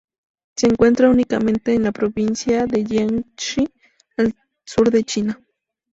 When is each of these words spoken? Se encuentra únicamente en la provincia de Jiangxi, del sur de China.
Se 0.55 0.65
encuentra 0.65 1.11
únicamente 1.11 1.75
en 1.75 1.83
la 1.83 1.91
provincia 1.91 2.65
de 2.65 2.83
Jiangxi, 2.83 3.69
del 4.17 4.33
sur 4.65 4.89
de 4.89 5.03
China. 5.03 5.39